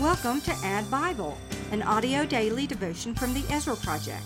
Welcome 0.00 0.40
to 0.42 0.52
Add 0.62 0.88
Bible, 0.92 1.36
an 1.72 1.82
audio 1.82 2.24
daily 2.24 2.68
devotion 2.68 3.16
from 3.16 3.34
the 3.34 3.42
Ezra 3.50 3.74
Project. 3.74 4.22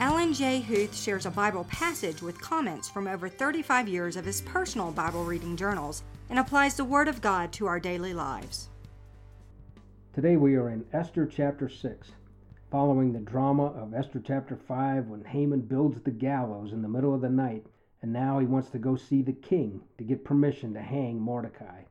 Alan 0.00 0.32
J. 0.32 0.60
Huth 0.60 0.92
shares 0.96 1.26
a 1.26 1.30
Bible 1.30 1.62
passage 1.70 2.20
with 2.20 2.40
comments 2.40 2.90
from 2.90 3.06
over 3.06 3.28
35 3.28 3.86
years 3.86 4.16
of 4.16 4.24
his 4.24 4.40
personal 4.40 4.90
Bible 4.90 5.24
reading 5.24 5.56
journals 5.56 6.02
and 6.28 6.40
applies 6.40 6.74
the 6.74 6.84
Word 6.84 7.06
of 7.06 7.20
God 7.20 7.52
to 7.52 7.66
our 7.66 7.78
daily 7.78 8.12
lives. 8.12 8.68
Today 10.12 10.36
we 10.36 10.56
are 10.56 10.70
in 10.70 10.84
Esther 10.92 11.24
chapter 11.24 11.68
6, 11.68 12.10
following 12.72 13.12
the 13.12 13.20
drama 13.20 13.66
of 13.66 13.94
Esther 13.94 14.20
chapter 14.26 14.56
5 14.56 15.06
when 15.06 15.24
Haman 15.24 15.60
builds 15.60 16.00
the 16.00 16.10
gallows 16.10 16.72
in 16.72 16.82
the 16.82 16.88
middle 16.88 17.14
of 17.14 17.20
the 17.20 17.30
night 17.30 17.64
and 18.02 18.12
now 18.12 18.40
he 18.40 18.46
wants 18.46 18.70
to 18.70 18.78
go 18.78 18.96
see 18.96 19.22
the 19.22 19.32
king 19.32 19.82
to 19.98 20.04
get 20.04 20.24
permission 20.24 20.74
to 20.74 20.80
hang 20.82 21.20
Mordecai. 21.20 21.82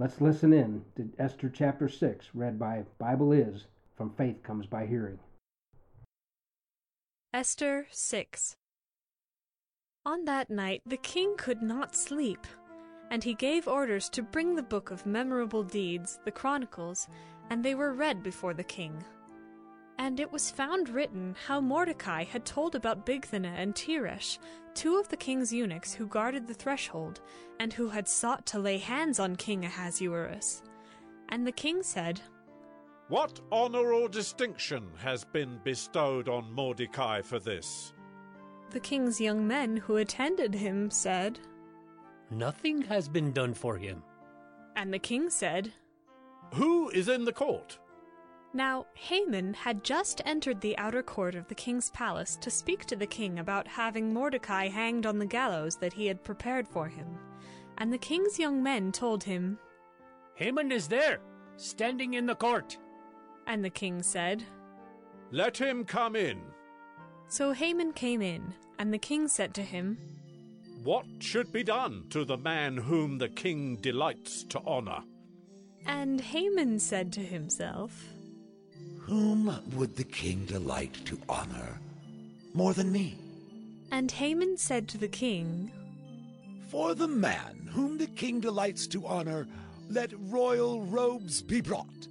Let's 0.00 0.22
listen 0.22 0.54
in 0.54 0.82
to 0.96 1.10
Esther 1.18 1.50
chapter 1.50 1.86
6, 1.86 2.30
read 2.32 2.58
by 2.58 2.84
Bible 2.96 3.32
Is 3.32 3.66
from 3.98 4.08
Faith 4.08 4.42
Comes 4.42 4.64
by 4.64 4.86
Hearing. 4.86 5.18
Esther 7.34 7.86
6 7.90 8.56
On 10.06 10.24
that 10.24 10.48
night 10.48 10.80
the 10.86 10.96
king 10.96 11.34
could 11.36 11.60
not 11.60 11.94
sleep, 11.94 12.46
and 13.10 13.22
he 13.22 13.34
gave 13.34 13.68
orders 13.68 14.08
to 14.08 14.22
bring 14.22 14.56
the 14.56 14.62
book 14.62 14.90
of 14.90 15.04
memorable 15.04 15.62
deeds, 15.62 16.18
the 16.24 16.32
Chronicles, 16.32 17.06
and 17.50 17.62
they 17.62 17.74
were 17.74 17.92
read 17.92 18.22
before 18.22 18.54
the 18.54 18.64
king. 18.64 19.04
And 20.00 20.18
it 20.18 20.32
was 20.32 20.50
found 20.50 20.88
written 20.88 21.36
how 21.46 21.60
Mordecai 21.60 22.24
had 22.24 22.46
told 22.46 22.74
about 22.74 23.04
Bigthana 23.04 23.52
and 23.54 23.74
Teresh, 23.74 24.38
two 24.72 24.96
of 24.96 25.10
the 25.10 25.16
king's 25.16 25.52
eunuchs 25.52 25.92
who 25.92 26.06
guarded 26.06 26.46
the 26.46 26.54
threshold, 26.54 27.20
and 27.58 27.70
who 27.70 27.90
had 27.90 28.08
sought 28.08 28.46
to 28.46 28.58
lay 28.58 28.78
hands 28.78 29.20
on 29.20 29.36
King 29.36 29.66
Ahasuerus. 29.66 30.62
And 31.28 31.46
the 31.46 31.52
king 31.52 31.82
said, 31.82 32.18
What 33.08 33.40
honor 33.52 33.92
or 33.92 34.08
distinction 34.08 34.88
has 34.96 35.22
been 35.22 35.60
bestowed 35.64 36.30
on 36.30 36.50
Mordecai 36.50 37.20
for 37.20 37.38
this? 37.38 37.92
The 38.70 38.80
king's 38.80 39.20
young 39.20 39.46
men 39.46 39.76
who 39.76 39.96
attended 39.96 40.54
him 40.54 40.90
said, 40.90 41.40
Nothing 42.30 42.80
has 42.80 43.06
been 43.06 43.32
done 43.32 43.52
for 43.52 43.76
him. 43.76 44.02
And 44.76 44.94
the 44.94 44.98
king 44.98 45.28
said, 45.28 45.74
Who 46.54 46.88
is 46.88 47.08
in 47.08 47.26
the 47.26 47.34
court? 47.34 47.78
Now 48.52 48.86
Haman 48.94 49.54
had 49.54 49.84
just 49.84 50.20
entered 50.24 50.60
the 50.60 50.76
outer 50.76 51.02
court 51.02 51.36
of 51.36 51.46
the 51.46 51.54
king's 51.54 51.90
palace 51.90 52.36
to 52.36 52.50
speak 52.50 52.84
to 52.86 52.96
the 52.96 53.06
king 53.06 53.38
about 53.38 53.68
having 53.68 54.12
Mordecai 54.12 54.68
hanged 54.68 55.06
on 55.06 55.18
the 55.18 55.26
gallows 55.26 55.76
that 55.76 55.92
he 55.92 56.06
had 56.06 56.24
prepared 56.24 56.66
for 56.66 56.88
him. 56.88 57.06
And 57.78 57.92
the 57.92 57.98
king's 57.98 58.38
young 58.38 58.62
men 58.62 58.90
told 58.90 59.22
him, 59.22 59.58
Haman 60.34 60.72
is 60.72 60.88
there, 60.88 61.20
standing 61.56 62.14
in 62.14 62.26
the 62.26 62.34
court. 62.34 62.76
And 63.46 63.64
the 63.64 63.70
king 63.70 64.02
said, 64.02 64.42
Let 65.30 65.56
him 65.56 65.84
come 65.84 66.16
in. 66.16 66.40
So 67.28 67.52
Haman 67.52 67.92
came 67.92 68.20
in, 68.20 68.54
and 68.80 68.92
the 68.92 68.98
king 68.98 69.28
said 69.28 69.54
to 69.54 69.62
him, 69.62 69.96
What 70.82 71.06
should 71.20 71.52
be 71.52 71.62
done 71.62 72.06
to 72.10 72.24
the 72.24 72.36
man 72.36 72.76
whom 72.76 73.18
the 73.18 73.28
king 73.28 73.76
delights 73.76 74.42
to 74.44 74.60
honor? 74.66 75.04
And 75.86 76.20
Haman 76.20 76.80
said 76.80 77.12
to 77.12 77.20
himself, 77.20 78.04
whom 79.00 79.56
would 79.74 79.96
the 79.96 80.04
king 80.04 80.44
delight 80.44 80.94
to 81.06 81.18
honor 81.28 81.80
more 82.54 82.72
than 82.74 82.92
me? 82.92 83.18
And 83.90 84.10
Haman 84.10 84.56
said 84.56 84.88
to 84.88 84.98
the 84.98 85.08
king, 85.08 85.70
For 86.68 86.94
the 86.94 87.08
man 87.08 87.68
whom 87.72 87.98
the 87.98 88.06
king 88.06 88.40
delights 88.40 88.86
to 88.88 89.06
honor, 89.06 89.48
let 89.88 90.12
royal 90.30 90.82
robes 90.82 91.42
be 91.42 91.60
brought, 91.60 92.06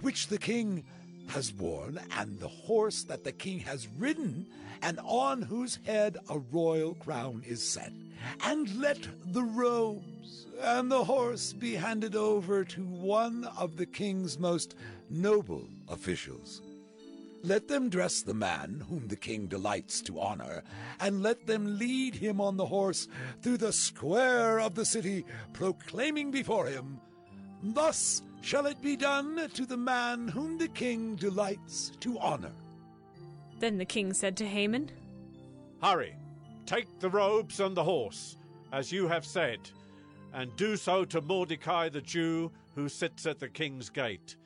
which 0.00 0.28
the 0.28 0.38
king 0.38 0.84
has 1.28 1.52
worn, 1.52 1.98
and 2.16 2.38
the 2.38 2.48
horse 2.48 3.02
that 3.04 3.24
the 3.24 3.32
king 3.32 3.58
has 3.60 3.88
ridden, 3.98 4.46
and 4.82 5.00
on 5.02 5.42
whose 5.42 5.78
head 5.84 6.18
a 6.28 6.38
royal 6.38 6.94
crown 6.94 7.42
is 7.46 7.66
set. 7.66 7.92
And 8.44 8.72
let 8.80 9.00
the 9.32 9.42
robes 9.42 10.46
and 10.62 10.90
the 10.90 11.04
horse 11.04 11.52
be 11.52 11.74
handed 11.74 12.14
over 12.14 12.64
to 12.64 12.84
one 12.84 13.44
of 13.58 13.76
the 13.76 13.86
king's 13.86 14.38
most 14.38 14.74
noble 15.10 15.68
officials. 15.88 16.62
Let 17.42 17.68
them 17.68 17.90
dress 17.90 18.22
the 18.22 18.32
man 18.32 18.82
whom 18.88 19.08
the 19.08 19.16
king 19.16 19.48
delights 19.48 20.00
to 20.02 20.18
honor, 20.18 20.62
and 20.98 21.22
let 21.22 21.46
them 21.46 21.78
lead 21.78 22.14
him 22.14 22.40
on 22.40 22.56
the 22.56 22.64
horse 22.64 23.06
through 23.42 23.58
the 23.58 23.72
square 23.72 24.60
of 24.60 24.74
the 24.74 24.86
city, 24.86 25.26
proclaiming 25.52 26.30
before 26.30 26.66
him, 26.66 27.00
Thus 27.62 28.22
shall 28.40 28.66
it 28.66 28.80
be 28.82 28.96
done 28.96 29.48
to 29.54 29.66
the 29.66 29.76
man 29.76 30.28
whom 30.28 30.58
the 30.58 30.68
king 30.68 31.16
delights 31.16 31.92
to 32.00 32.18
honor. 32.18 32.52
Then 33.58 33.78
the 33.78 33.84
king 33.84 34.12
said 34.12 34.36
to 34.38 34.46
Haman, 34.46 34.90
Hurry, 35.82 36.14
take 36.66 36.98
the 37.00 37.10
robes 37.10 37.60
and 37.60 37.76
the 37.76 37.84
horse, 37.84 38.36
as 38.72 38.92
you 38.92 39.08
have 39.08 39.24
said, 39.24 39.58
and 40.32 40.54
do 40.56 40.76
so 40.76 41.04
to 41.06 41.20
Mordecai 41.20 41.88
the 41.88 42.00
Jew, 42.00 42.50
who 42.74 42.88
sits 42.88 43.26
at 43.26 43.38
the 43.38 43.48
king's 43.48 43.88
gate. 43.88 44.36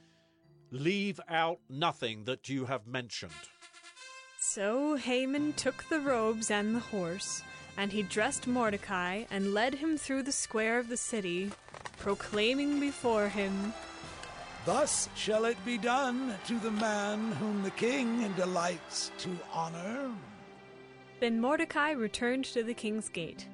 Leave 0.71 1.21
out 1.29 1.61
nothing 1.69 2.25
that 2.25 2.49
you 2.49 2.67
have 2.67 2.87
mentioned. 2.87 3.33
So 4.39 4.97
Haman 4.97 5.55
took 5.55 5.89
the 5.89 6.01
robes 6.01 6.51
and 6.51 6.75
the 6.75 6.81
horse, 6.81 7.43
and 7.77 7.93
he 7.93 8.03
dressed 8.03 8.47
Mordecai 8.47 9.25
and 9.31 9.55
led 9.55 9.75
him 9.75 9.97
through 9.97 10.25
the 10.25 10.33
square 10.33 10.78
of 10.78 10.89
the 10.89 10.97
city, 10.97 11.51
proclaiming 11.99 12.81
before 12.81 13.28
him, 13.28 13.73
Thus 14.69 15.09
shall 15.15 15.47
it 15.47 15.57
be 15.65 15.78
done 15.78 16.34
to 16.47 16.59
the 16.59 16.71
man 16.71 17.33
whom 17.33 17.62
the 17.62 17.71
king 17.71 18.31
delights 18.34 19.11
to 19.17 19.31
honor. 19.51 20.11
Then 21.21 21.41
Mordecai 21.41 21.93
returned 21.93 22.45
to 22.47 22.62
the 22.62 22.75
king's 22.75 23.09
gate. 23.09 23.49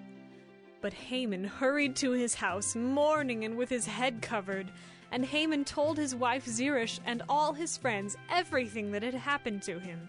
But 0.81 0.93
Haman 0.93 1.45
hurried 1.45 1.95
to 1.97 2.11
his 2.11 2.35
house, 2.35 2.75
mourning 2.75 3.45
and 3.45 3.57
with 3.57 3.71
his 3.71 3.87
head 3.87 4.23
covered. 4.23 4.73
And 5.15 5.25
Haman 5.25 5.65
told 5.65 5.97
his 5.97 6.13
wife 6.13 6.45
Zeresh 6.45 6.99
and 7.07 7.23
all 7.29 7.53
his 7.53 7.77
friends 7.77 8.17
everything 8.29 8.91
that 8.91 9.05
had 9.05 9.15
happened 9.15 9.63
to 9.63 9.79
him. 9.79 10.09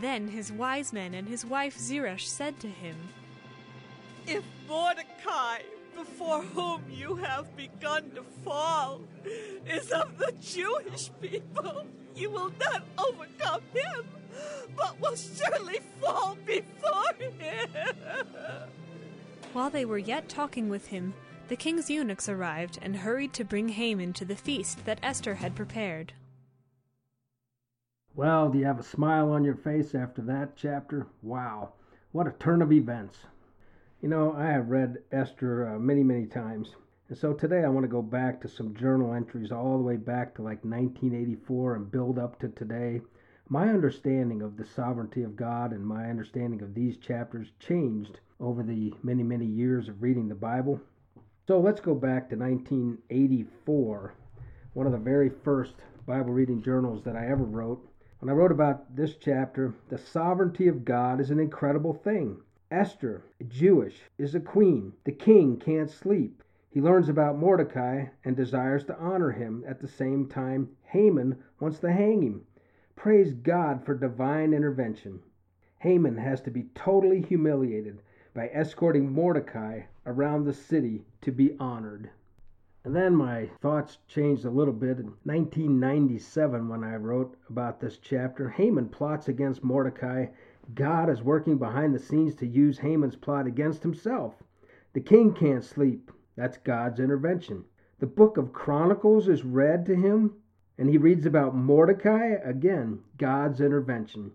Then 0.00 0.26
his 0.26 0.50
wise 0.50 0.92
men 0.92 1.14
and 1.14 1.28
his 1.28 1.46
wife 1.46 1.78
Zeresh 1.78 2.26
said 2.26 2.58
to 2.58 2.66
him, 2.66 2.96
If 4.26 4.42
Mordecai, 4.68 5.58
before 5.94 6.42
whom 6.42 6.82
you 6.90 7.14
have 7.14 7.56
begun 7.56 8.10
to 8.16 8.24
fall, 8.44 9.02
is 9.64 9.92
of 9.92 10.18
the 10.18 10.32
Jewish 10.40 11.12
people, 11.20 11.86
you 12.16 12.28
will 12.28 12.50
not 12.58 12.82
overcome 12.98 13.62
him, 13.72 14.08
but 14.76 15.00
will 15.00 15.14
surely 15.14 15.78
fall 16.00 16.36
before 16.44 17.14
him. 17.16 17.70
While 19.52 19.70
they 19.70 19.84
were 19.84 19.98
yet 19.98 20.28
talking 20.28 20.68
with 20.68 20.88
him, 20.88 21.14
the 21.52 21.56
king's 21.56 21.90
eunuchs 21.90 22.30
arrived 22.30 22.78
and 22.80 22.96
hurried 22.96 23.34
to 23.34 23.44
bring 23.44 23.68
Haman 23.68 24.14
to 24.14 24.24
the 24.24 24.34
feast 24.34 24.86
that 24.86 24.98
Esther 25.02 25.34
had 25.34 25.54
prepared. 25.54 26.14
Well, 28.14 28.48
do 28.48 28.58
you 28.58 28.64
have 28.64 28.80
a 28.80 28.82
smile 28.82 29.30
on 29.30 29.44
your 29.44 29.56
face 29.56 29.94
after 29.94 30.22
that 30.22 30.56
chapter? 30.56 31.08
Wow, 31.20 31.74
what 32.10 32.26
a 32.26 32.30
turn 32.30 32.62
of 32.62 32.72
events. 32.72 33.18
You 34.00 34.08
know, 34.08 34.32
I 34.32 34.46
have 34.46 34.70
read 34.70 35.02
Esther 35.12 35.68
uh, 35.68 35.78
many, 35.78 36.02
many 36.02 36.24
times. 36.24 36.74
And 37.10 37.18
so 37.18 37.34
today 37.34 37.64
I 37.64 37.68
want 37.68 37.84
to 37.84 37.88
go 37.88 38.00
back 38.00 38.40
to 38.40 38.48
some 38.48 38.74
journal 38.74 39.12
entries 39.12 39.52
all 39.52 39.76
the 39.76 39.84
way 39.84 39.96
back 39.96 40.34
to 40.36 40.42
like 40.42 40.64
1984 40.64 41.74
and 41.74 41.90
build 41.90 42.18
up 42.18 42.38
to 42.38 42.48
today. 42.48 43.02
My 43.50 43.68
understanding 43.68 44.40
of 44.40 44.56
the 44.56 44.64
sovereignty 44.64 45.22
of 45.22 45.36
God 45.36 45.72
and 45.72 45.86
my 45.86 46.08
understanding 46.08 46.62
of 46.62 46.74
these 46.74 46.96
chapters 46.96 47.48
changed 47.60 48.20
over 48.40 48.62
the 48.62 48.94
many, 49.02 49.22
many 49.22 49.44
years 49.44 49.90
of 49.90 50.02
reading 50.02 50.30
the 50.30 50.34
Bible. 50.34 50.80
So 51.52 51.60
let's 51.60 51.82
go 51.82 51.94
back 51.94 52.30
to 52.30 52.36
1984, 52.36 54.14
one 54.72 54.86
of 54.86 54.92
the 54.92 54.98
very 54.98 55.28
first 55.28 55.74
Bible 56.06 56.32
reading 56.32 56.62
journals 56.62 57.04
that 57.04 57.14
I 57.14 57.26
ever 57.26 57.44
wrote. 57.44 57.86
When 58.20 58.30
I 58.30 58.32
wrote 58.32 58.50
about 58.50 58.96
this 58.96 59.16
chapter, 59.16 59.74
the 59.90 59.98
sovereignty 59.98 60.66
of 60.66 60.86
God 60.86 61.20
is 61.20 61.30
an 61.30 61.38
incredible 61.38 61.92
thing. 61.92 62.38
Esther, 62.70 63.24
a 63.38 63.44
Jewish, 63.44 64.00
is 64.16 64.34
a 64.34 64.40
queen. 64.40 64.94
The 65.04 65.12
king 65.12 65.58
can't 65.58 65.90
sleep. 65.90 66.42
He 66.70 66.80
learns 66.80 67.10
about 67.10 67.36
Mordecai 67.36 68.06
and 68.24 68.34
desires 68.34 68.84
to 68.84 68.98
honor 68.98 69.32
him. 69.32 69.62
At 69.68 69.78
the 69.78 69.88
same 69.88 70.28
time, 70.28 70.70
Haman 70.84 71.36
wants 71.60 71.80
to 71.80 71.92
hang 71.92 72.22
him. 72.22 72.46
Praise 72.96 73.34
God 73.34 73.84
for 73.84 73.94
divine 73.94 74.54
intervention. 74.54 75.20
Haman 75.80 76.16
has 76.16 76.40
to 76.40 76.50
be 76.50 76.70
totally 76.74 77.20
humiliated 77.20 78.00
by 78.32 78.48
escorting 78.54 79.12
Mordecai 79.12 79.82
around 80.06 80.44
the 80.44 80.52
city 80.52 81.04
to 81.20 81.30
be 81.30 81.56
honored. 81.58 82.10
And 82.84 82.96
then 82.96 83.14
my 83.14 83.46
thoughts 83.60 83.98
changed 84.08 84.44
a 84.44 84.50
little 84.50 84.74
bit. 84.74 84.98
In 84.98 85.14
1997, 85.22 86.68
when 86.68 86.82
I 86.82 86.96
wrote 86.96 87.36
about 87.48 87.80
this 87.80 87.98
chapter, 87.98 88.48
Haman 88.48 88.88
plots 88.88 89.28
against 89.28 89.62
Mordecai. 89.62 90.26
God 90.74 91.08
is 91.08 91.22
working 91.22 91.58
behind 91.58 91.94
the 91.94 92.00
scenes 92.00 92.34
to 92.36 92.46
use 92.46 92.78
Haman's 92.78 93.14
plot 93.14 93.46
against 93.46 93.84
himself. 93.84 94.42
The 94.94 95.00
king 95.00 95.32
can't 95.32 95.62
sleep. 95.62 96.10
That's 96.34 96.58
God's 96.58 96.98
intervention. 96.98 97.64
The 98.00 98.06
book 98.06 98.36
of 98.36 98.52
Chronicles 98.52 99.28
is 99.28 99.44
read 99.44 99.86
to 99.86 99.94
him. 99.94 100.34
And 100.76 100.88
he 100.88 100.98
reads 100.98 101.26
about 101.26 101.54
Mordecai, 101.54 102.34
again, 102.42 103.00
God's 103.16 103.60
intervention. 103.60 104.32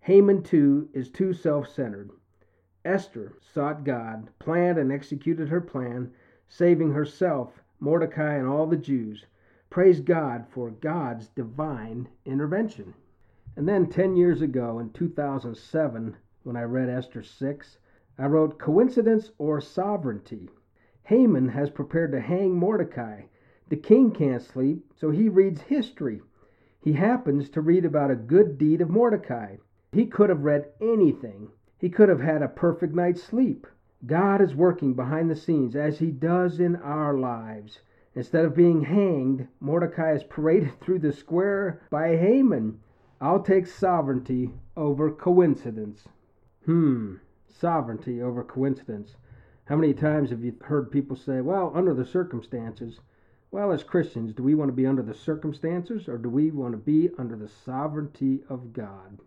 Haman, 0.00 0.42
too, 0.42 0.90
is 0.92 1.08
too 1.08 1.32
self 1.32 1.68
centered. 1.68 2.10
Esther 2.84 3.32
sought 3.40 3.84
God, 3.84 4.30
planned 4.38 4.78
and 4.78 4.92
executed 4.92 5.48
her 5.48 5.60
plan, 5.60 6.12
saving 6.48 6.92
herself, 6.92 7.62
Mordecai, 7.80 8.34
and 8.34 8.46
all 8.46 8.66
the 8.66 8.76
Jews. 8.76 9.26
Praise 9.70 10.00
God 10.00 10.46
for 10.48 10.70
God's 10.70 11.28
divine 11.28 12.08
intervention. 12.24 12.94
And 13.56 13.68
then 13.68 13.86
10 13.86 14.16
years 14.16 14.40
ago, 14.40 14.78
in 14.78 14.90
2007, 14.90 16.16
when 16.44 16.56
I 16.56 16.62
read 16.62 16.88
Esther 16.88 17.22
6, 17.22 17.78
I 18.16 18.26
wrote 18.26 18.58
Coincidence 18.58 19.32
or 19.38 19.60
Sovereignty. 19.60 20.48
Haman 21.02 21.48
has 21.48 21.70
prepared 21.70 22.12
to 22.12 22.20
hang 22.20 22.54
Mordecai. 22.54 23.22
The 23.68 23.76
king 23.76 24.12
can't 24.12 24.42
sleep, 24.42 24.92
so 24.94 25.10
he 25.10 25.28
reads 25.28 25.62
history. 25.62 26.22
He 26.80 26.92
happens 26.92 27.50
to 27.50 27.60
read 27.60 27.84
about 27.84 28.10
a 28.10 28.16
good 28.16 28.56
deed 28.56 28.80
of 28.80 28.88
Mordecai. 28.88 29.56
He 29.92 30.06
could 30.06 30.30
have 30.30 30.44
read 30.44 30.70
anything. 30.80 31.50
He 31.80 31.88
could 31.88 32.08
have 32.08 32.20
had 32.20 32.42
a 32.42 32.48
perfect 32.48 32.92
night's 32.92 33.22
sleep. 33.22 33.64
God 34.04 34.40
is 34.40 34.56
working 34.56 34.94
behind 34.94 35.30
the 35.30 35.36
scenes 35.36 35.76
as 35.76 36.00
he 36.00 36.10
does 36.10 36.58
in 36.58 36.74
our 36.74 37.14
lives. 37.14 37.82
Instead 38.16 38.44
of 38.44 38.56
being 38.56 38.82
hanged, 38.82 39.46
Mordecai 39.60 40.12
is 40.14 40.24
paraded 40.24 40.72
through 40.80 40.98
the 40.98 41.12
square 41.12 41.80
by 41.88 42.16
Haman. 42.16 42.80
I'll 43.20 43.42
take 43.42 43.66
sovereignty 43.66 44.52
over 44.76 45.08
coincidence. 45.10 46.08
Hmm, 46.64 47.16
sovereignty 47.46 48.20
over 48.20 48.42
coincidence. 48.42 49.16
How 49.66 49.76
many 49.76 49.94
times 49.94 50.30
have 50.30 50.42
you 50.42 50.56
heard 50.62 50.90
people 50.90 51.14
say, 51.14 51.40
well, 51.40 51.70
under 51.74 51.94
the 51.94 52.04
circumstances? 52.04 53.00
Well, 53.52 53.70
as 53.70 53.84
Christians, 53.84 54.34
do 54.34 54.42
we 54.42 54.56
want 54.56 54.70
to 54.70 54.76
be 54.76 54.86
under 54.86 55.02
the 55.02 55.14
circumstances 55.14 56.08
or 56.08 56.18
do 56.18 56.28
we 56.28 56.50
want 56.50 56.72
to 56.72 56.78
be 56.78 57.10
under 57.18 57.36
the 57.36 57.48
sovereignty 57.48 58.42
of 58.48 58.72
God? 58.72 59.20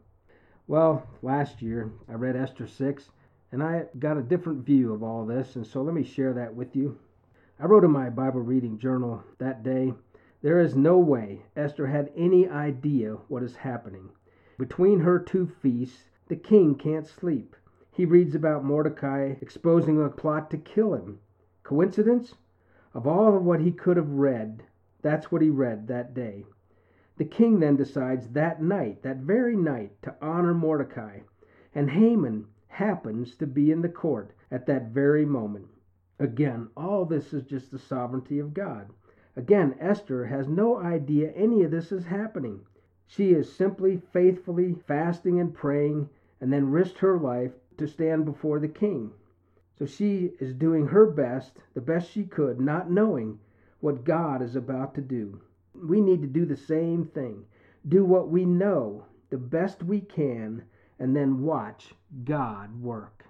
Well, 0.71 1.05
last 1.21 1.61
year 1.61 1.91
I 2.07 2.13
read 2.13 2.37
Esther 2.37 2.65
6 2.65 3.09
and 3.51 3.61
I 3.61 3.87
got 3.99 4.15
a 4.15 4.23
different 4.23 4.65
view 4.65 4.93
of 4.93 5.03
all 5.03 5.25
this, 5.25 5.57
and 5.57 5.67
so 5.67 5.81
let 5.81 5.93
me 5.93 6.01
share 6.01 6.31
that 6.31 6.55
with 6.55 6.77
you. 6.77 6.97
I 7.59 7.65
wrote 7.65 7.83
in 7.83 7.91
my 7.91 8.09
Bible 8.09 8.39
reading 8.39 8.79
journal 8.79 9.21
that 9.37 9.63
day 9.63 9.93
there 10.41 10.61
is 10.61 10.73
no 10.73 10.97
way 10.97 11.41
Esther 11.57 11.87
had 11.87 12.09
any 12.15 12.47
idea 12.47 13.17
what 13.27 13.43
is 13.43 13.57
happening. 13.57 14.11
Between 14.57 15.01
her 15.01 15.19
two 15.19 15.45
feasts, 15.45 16.05
the 16.29 16.37
king 16.37 16.75
can't 16.75 17.05
sleep. 17.05 17.57
He 17.91 18.05
reads 18.05 18.33
about 18.33 18.63
Mordecai 18.63 19.33
exposing 19.41 20.01
a 20.01 20.07
plot 20.07 20.49
to 20.51 20.57
kill 20.57 20.93
him. 20.93 21.19
Coincidence? 21.63 22.35
Of 22.93 23.05
all 23.05 23.35
of 23.35 23.43
what 23.43 23.59
he 23.59 23.73
could 23.73 23.97
have 23.97 24.11
read, 24.11 24.63
that's 25.01 25.33
what 25.33 25.41
he 25.41 25.49
read 25.49 25.89
that 25.89 26.13
day. 26.13 26.45
The 27.21 27.27
king 27.27 27.59
then 27.59 27.75
decides 27.75 28.29
that 28.29 28.63
night, 28.63 29.03
that 29.03 29.17
very 29.17 29.55
night, 29.55 30.01
to 30.01 30.15
honor 30.23 30.55
Mordecai, 30.55 31.19
and 31.75 31.91
Haman 31.91 32.47
happens 32.67 33.35
to 33.35 33.45
be 33.45 33.69
in 33.71 33.83
the 33.83 33.89
court 33.89 34.33
at 34.49 34.65
that 34.65 34.87
very 34.87 35.23
moment. 35.23 35.67
Again, 36.17 36.69
all 36.75 37.05
this 37.05 37.31
is 37.31 37.43
just 37.43 37.69
the 37.69 37.77
sovereignty 37.77 38.39
of 38.39 38.55
God. 38.55 38.87
Again, 39.35 39.75
Esther 39.79 40.25
has 40.25 40.47
no 40.47 40.77
idea 40.77 41.29
any 41.33 41.61
of 41.61 41.69
this 41.69 41.91
is 41.91 42.05
happening. 42.05 42.61
She 43.05 43.33
is 43.33 43.53
simply 43.53 43.97
faithfully 43.97 44.73
fasting 44.73 45.39
and 45.39 45.53
praying 45.53 46.09
and 46.39 46.51
then 46.51 46.71
risked 46.71 46.97
her 46.97 47.19
life 47.19 47.53
to 47.77 47.85
stand 47.85 48.25
before 48.25 48.57
the 48.57 48.67
king. 48.67 49.11
So 49.77 49.85
she 49.85 50.33
is 50.39 50.55
doing 50.55 50.87
her 50.87 51.05
best, 51.05 51.59
the 51.75 51.81
best 51.81 52.09
she 52.09 52.23
could, 52.23 52.59
not 52.59 52.89
knowing 52.89 53.37
what 53.79 54.05
God 54.05 54.41
is 54.41 54.55
about 54.55 54.95
to 54.95 55.01
do. 55.01 55.39
We 55.81 55.99
need 55.99 56.21
to 56.21 56.27
do 56.27 56.45
the 56.45 56.55
same 56.55 57.05
thing. 57.05 57.45
Do 57.87 58.05
what 58.05 58.29
we 58.29 58.45
know 58.45 59.05
the 59.31 59.37
best 59.37 59.81
we 59.81 60.01
can, 60.01 60.63
and 60.99 61.15
then 61.15 61.41
watch 61.41 61.93
God 62.23 62.81
work. 62.81 63.25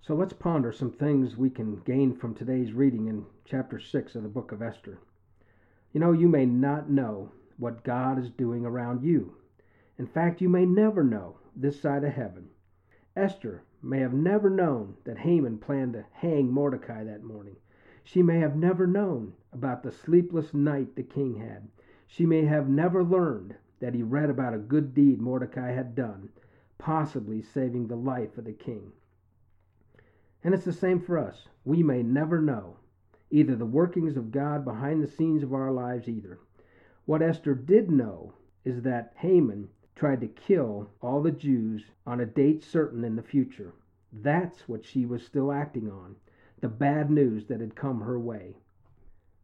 So 0.00 0.14
let's 0.14 0.32
ponder 0.32 0.72
some 0.72 0.90
things 0.90 1.36
we 1.36 1.50
can 1.50 1.76
gain 1.84 2.14
from 2.14 2.34
today's 2.34 2.72
reading 2.72 3.08
in 3.08 3.26
chapter 3.44 3.78
6 3.78 4.14
of 4.14 4.22
the 4.22 4.28
book 4.28 4.50
of 4.50 4.62
Esther. 4.62 4.98
You 5.92 6.00
know, 6.00 6.12
you 6.12 6.28
may 6.28 6.46
not 6.46 6.90
know 6.90 7.30
what 7.58 7.84
God 7.84 8.18
is 8.18 8.30
doing 8.30 8.64
around 8.64 9.04
you. 9.04 9.36
In 9.98 10.06
fact, 10.06 10.40
you 10.40 10.48
may 10.48 10.64
never 10.64 11.04
know 11.04 11.38
this 11.54 11.80
side 11.80 12.02
of 12.04 12.12
heaven. 12.12 12.48
Esther 13.14 13.62
may 13.82 13.98
have 13.98 14.14
never 14.14 14.48
known 14.48 14.96
that 15.04 15.18
Haman 15.18 15.58
planned 15.58 15.92
to 15.92 16.06
hang 16.12 16.50
Mordecai 16.50 17.04
that 17.04 17.22
morning. 17.22 17.56
She 18.02 18.22
may 18.22 18.38
have 18.38 18.56
never 18.56 18.86
known 18.86 19.34
about 19.52 19.82
the 19.82 19.92
sleepless 19.92 20.54
night 20.54 20.96
the 20.96 21.02
king 21.02 21.36
had. 21.36 21.68
She 22.06 22.26
may 22.26 22.44
have 22.44 22.68
never 22.68 23.04
learned 23.04 23.54
that 23.80 23.94
he 23.94 24.02
read 24.02 24.30
about 24.30 24.54
a 24.54 24.58
good 24.58 24.94
deed 24.94 25.20
Mordecai 25.20 25.72
had 25.72 25.94
done, 25.94 26.30
possibly 26.78 27.42
saving 27.42 27.88
the 27.88 27.96
life 27.96 28.38
of 28.38 28.44
the 28.44 28.52
king. 28.52 28.92
And 30.44 30.54
it's 30.54 30.64
the 30.64 30.72
same 30.72 31.00
for 31.00 31.18
us. 31.18 31.48
We 31.64 31.82
may 31.82 32.02
never 32.02 32.40
know 32.40 32.76
either 33.30 33.56
the 33.56 33.64
workings 33.66 34.16
of 34.16 34.30
God 34.30 34.64
behind 34.64 35.02
the 35.02 35.08
scenes 35.08 35.42
of 35.42 35.54
our 35.54 35.72
lives 35.72 36.08
either. 36.08 36.38
What 37.06 37.22
Esther 37.22 37.54
did 37.54 37.90
know 37.90 38.34
is 38.64 38.82
that 38.82 39.14
Haman 39.16 39.68
tried 39.94 40.20
to 40.20 40.28
kill 40.28 40.90
all 41.00 41.22
the 41.22 41.30
Jews 41.30 41.84
on 42.06 42.20
a 42.20 42.26
date 42.26 42.62
certain 42.62 43.04
in 43.04 43.16
the 43.16 43.22
future. 43.22 43.74
That's 44.12 44.68
what 44.68 44.84
she 44.84 45.06
was 45.06 45.24
still 45.24 45.50
acting 45.50 45.90
on 45.90 46.16
the 46.60 46.68
bad 46.68 47.10
news 47.10 47.46
that 47.46 47.60
had 47.60 47.74
come 47.74 48.00
her 48.00 48.20
way. 48.20 48.56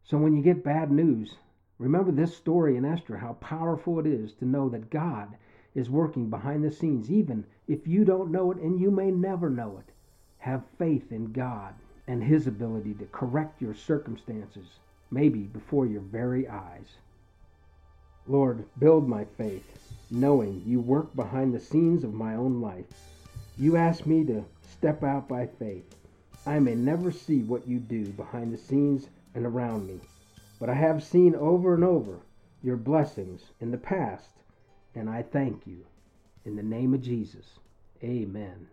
So 0.04 0.18
when 0.18 0.34
you 0.34 0.42
get 0.42 0.64
bad 0.64 0.90
news, 0.90 1.36
remember 1.78 2.12
this 2.12 2.36
story 2.36 2.76
in 2.76 2.84
Esther, 2.84 3.16
how 3.16 3.34
powerful 3.34 3.98
it 3.98 4.06
is 4.06 4.32
to 4.34 4.44
know 4.44 4.68
that 4.68 4.90
God 4.90 5.36
is 5.74 5.90
working 5.90 6.30
behind 6.30 6.64
the 6.64 6.70
scenes, 6.70 7.10
even 7.10 7.44
if 7.66 7.86
you 7.86 8.04
don't 8.04 8.30
know 8.30 8.50
it 8.50 8.58
and 8.58 8.80
you 8.80 8.90
may 8.90 9.10
never 9.10 9.50
know 9.50 9.78
it. 9.78 9.92
Have 10.38 10.64
faith 10.78 11.12
in 11.12 11.32
God 11.32 11.74
and 12.06 12.22
His 12.22 12.46
ability 12.46 12.94
to 12.94 13.06
correct 13.06 13.60
your 13.60 13.74
circumstances, 13.74 14.66
maybe 15.10 15.40
before 15.40 15.86
your 15.86 16.00
very 16.00 16.48
eyes. 16.48 16.96
Lord, 18.26 18.64
build 18.78 19.08
my 19.08 19.24
faith, 19.24 19.64
knowing 20.10 20.62
you 20.66 20.80
work 20.80 21.14
behind 21.14 21.54
the 21.54 21.60
scenes 21.60 22.04
of 22.04 22.14
my 22.14 22.34
own 22.34 22.60
life. 22.60 22.86
You 23.58 23.76
ask 23.76 24.06
me 24.06 24.24
to 24.24 24.44
step 24.62 25.02
out 25.02 25.28
by 25.28 25.46
faith 25.46 25.94
I 26.48 26.60
may 26.60 26.74
never 26.74 27.12
see 27.12 27.42
what 27.42 27.68
you 27.68 27.78
do 27.78 28.06
behind 28.06 28.54
the 28.54 28.56
scenes 28.56 29.08
and 29.38 29.46
around 29.46 29.86
me, 29.86 30.00
but 30.58 30.68
I 30.68 30.74
have 30.74 31.00
seen 31.00 31.36
over 31.36 31.72
and 31.72 31.84
over 31.84 32.18
your 32.60 32.76
blessings 32.76 33.52
in 33.60 33.70
the 33.70 33.78
past, 33.78 34.30
and 34.96 35.08
I 35.08 35.22
thank 35.22 35.64
you. 35.64 35.86
In 36.44 36.56
the 36.56 36.62
name 36.64 36.92
of 36.92 37.02
Jesus, 37.02 37.60
amen. 38.02 38.66